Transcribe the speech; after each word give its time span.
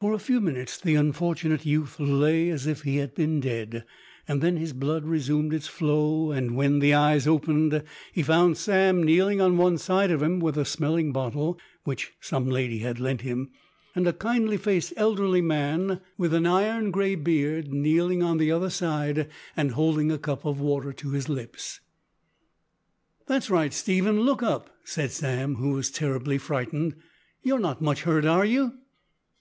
For 0.00 0.12
a 0.12 0.18
few 0.18 0.38
minutes 0.42 0.76
the 0.78 0.96
unfortunate 0.96 1.64
youth 1.64 1.98
lay 1.98 2.50
as 2.50 2.66
if 2.66 2.82
he 2.82 2.96
had 2.96 3.14
been 3.14 3.40
dead. 3.40 3.86
Then 4.28 4.58
his 4.58 4.74
blood 4.74 5.06
resumed 5.06 5.54
its 5.54 5.66
flow, 5.66 6.30
and 6.30 6.54
when 6.56 6.80
the 6.80 6.92
eyes 6.92 7.26
opened 7.26 7.82
he 8.12 8.22
found 8.22 8.58
Sam 8.58 9.02
kneeling 9.02 9.40
on 9.40 9.56
one 9.56 9.78
side 9.78 10.10
of 10.10 10.20
him 10.22 10.40
with 10.40 10.58
a 10.58 10.66
smelling 10.66 11.10
bottle 11.12 11.58
which 11.84 12.12
some 12.20 12.50
lady 12.50 12.80
had 12.80 13.00
lent 13.00 13.22
him, 13.22 13.50
and 13.94 14.06
a 14.06 14.12
kindly 14.12 14.58
faced 14.58 14.92
elderly 14.98 15.40
man 15.40 16.02
with 16.18 16.34
an 16.34 16.44
iron 16.44 16.90
grey 16.90 17.14
beard 17.14 17.72
kneeling 17.72 18.22
on 18.22 18.36
the 18.36 18.50
other 18.52 18.68
side 18.70 19.30
and 19.56 19.70
holding 19.70 20.12
a 20.12 20.18
cup 20.18 20.44
of 20.44 20.60
water 20.60 20.92
to 20.92 21.12
his 21.12 21.30
lips. 21.30 21.80
"That's 23.26 23.48
right, 23.48 23.72
Stephen, 23.72 24.20
look 24.20 24.42
up," 24.42 24.68
said 24.84 25.12
Sam, 25.12 25.54
who 25.54 25.70
was 25.70 25.90
terribly 25.90 26.36
frightened, 26.36 26.94
"you're 27.42 27.60
not 27.60 27.80
much 27.80 28.02
hurt, 28.02 28.26
are 28.26 28.44
you?" 28.44 28.74